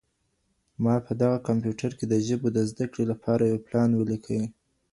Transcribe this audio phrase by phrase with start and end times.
[0.83, 4.41] ما په دغه کمپیوټر کي د ژبو د زده کړې لپاره یو پلان ولیکی.